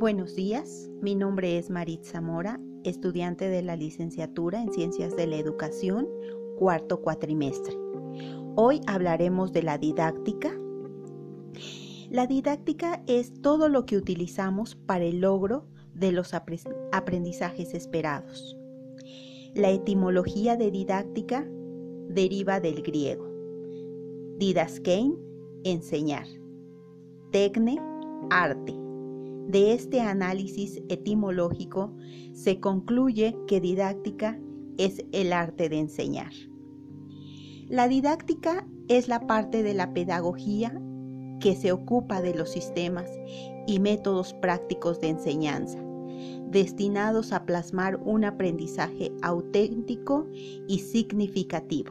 Buenos 0.00 0.34
días, 0.34 0.88
mi 1.02 1.14
nombre 1.14 1.58
es 1.58 1.68
Marit 1.68 2.04
Zamora, 2.04 2.58
estudiante 2.84 3.50
de 3.50 3.60
la 3.60 3.76
licenciatura 3.76 4.62
en 4.62 4.72
Ciencias 4.72 5.14
de 5.14 5.26
la 5.26 5.36
Educación, 5.36 6.08
cuarto 6.58 7.02
cuatrimestre. 7.02 7.76
Hoy 8.56 8.80
hablaremos 8.86 9.52
de 9.52 9.62
la 9.62 9.76
didáctica. 9.76 10.58
La 12.08 12.26
didáctica 12.26 13.02
es 13.06 13.42
todo 13.42 13.68
lo 13.68 13.84
que 13.84 13.98
utilizamos 13.98 14.74
para 14.74 15.04
el 15.04 15.20
logro 15.20 15.66
de 15.92 16.12
los 16.12 16.32
aprendizajes 16.32 17.74
esperados. 17.74 18.56
La 19.54 19.68
etimología 19.68 20.56
de 20.56 20.70
didáctica 20.70 21.46
deriva 22.08 22.58
del 22.58 22.80
griego. 22.80 23.28
Didaskein, 24.38 25.18
enseñar. 25.62 26.26
Tecne, 27.32 27.78
arte. 28.30 28.89
De 29.50 29.72
este 29.72 30.00
análisis 30.00 30.80
etimológico 30.88 31.92
se 32.32 32.60
concluye 32.60 33.36
que 33.48 33.60
didáctica 33.60 34.38
es 34.78 35.04
el 35.10 35.32
arte 35.32 35.68
de 35.68 35.80
enseñar. 35.80 36.30
La 37.68 37.88
didáctica 37.88 38.64
es 38.86 39.08
la 39.08 39.26
parte 39.26 39.64
de 39.64 39.74
la 39.74 39.92
pedagogía 39.92 40.80
que 41.40 41.56
se 41.56 41.72
ocupa 41.72 42.22
de 42.22 42.32
los 42.32 42.52
sistemas 42.52 43.10
y 43.66 43.80
métodos 43.80 44.34
prácticos 44.34 45.00
de 45.00 45.08
enseñanza, 45.08 45.80
destinados 46.48 47.32
a 47.32 47.44
plasmar 47.44 47.96
un 47.96 48.24
aprendizaje 48.24 49.10
auténtico 49.20 50.28
y 50.68 50.78
significativo. 50.78 51.90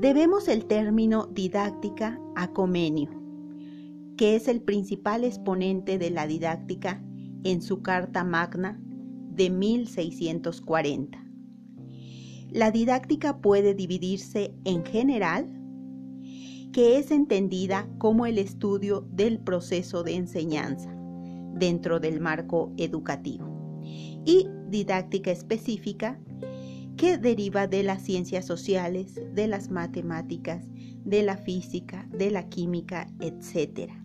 Debemos 0.00 0.48
el 0.48 0.64
término 0.64 1.28
didáctica 1.32 2.20
a 2.34 2.52
Comenio, 2.52 3.23
que 4.16 4.36
es 4.36 4.48
el 4.48 4.60
principal 4.60 5.24
exponente 5.24 5.98
de 5.98 6.10
la 6.10 6.26
didáctica 6.26 7.02
en 7.42 7.62
su 7.62 7.82
Carta 7.82 8.24
Magna 8.24 8.80
de 9.34 9.50
1640. 9.50 11.24
La 12.50 12.70
didáctica 12.70 13.38
puede 13.40 13.74
dividirse 13.74 14.54
en 14.64 14.84
general, 14.84 15.60
que 16.72 16.98
es 16.98 17.10
entendida 17.10 17.88
como 17.98 18.26
el 18.26 18.38
estudio 18.38 19.06
del 19.10 19.40
proceso 19.40 20.04
de 20.04 20.14
enseñanza 20.14 20.94
dentro 21.54 22.00
del 22.00 22.20
marco 22.20 22.72
educativo, 22.76 23.80
y 24.24 24.48
didáctica 24.68 25.30
específica, 25.30 26.20
que 26.96 27.18
deriva 27.18 27.66
de 27.66 27.82
las 27.82 28.02
ciencias 28.02 28.46
sociales, 28.46 29.20
de 29.32 29.48
las 29.48 29.70
matemáticas, 29.70 30.64
de 31.04 31.22
la 31.22 31.36
física, 31.36 32.08
de 32.12 32.30
la 32.30 32.48
química, 32.48 33.08
etc. 33.20 34.03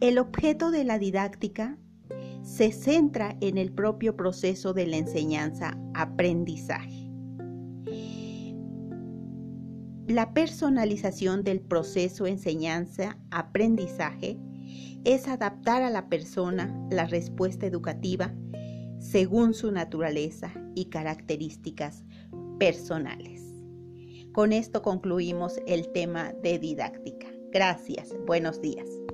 El 0.00 0.18
objeto 0.18 0.70
de 0.70 0.84
la 0.84 0.98
didáctica 0.98 1.78
se 2.42 2.70
centra 2.70 3.38
en 3.40 3.56
el 3.56 3.72
propio 3.72 4.14
proceso 4.14 4.74
de 4.74 4.86
la 4.86 4.98
enseñanza-aprendizaje. 4.98 7.10
La 10.06 10.34
personalización 10.34 11.44
del 11.44 11.62
proceso 11.62 12.26
enseñanza-aprendizaje 12.26 14.38
es 15.04 15.28
adaptar 15.28 15.82
a 15.82 15.88
la 15.88 16.10
persona 16.10 16.78
la 16.90 17.06
respuesta 17.06 17.64
educativa 17.64 18.34
según 18.98 19.54
su 19.54 19.72
naturaleza 19.72 20.52
y 20.74 20.90
características 20.90 22.04
personales. 22.58 23.42
Con 24.32 24.52
esto 24.52 24.82
concluimos 24.82 25.58
el 25.66 25.90
tema 25.92 26.34
de 26.42 26.58
didáctica. 26.58 27.28
Gracias. 27.50 28.14
Buenos 28.26 28.60
días. 28.60 29.05